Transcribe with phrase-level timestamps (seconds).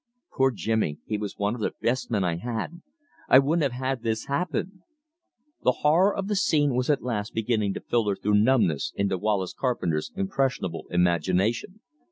[0.33, 0.97] Poor Jimmy.
[1.05, 2.81] He was one of the best men I had.
[3.29, 4.81] I wouldn't have had this happen"
[5.63, 9.53] The horror of the scene was at last beginning to filter through numbness into Wallace
[9.53, 11.81] Carpenter's impressionable imagination.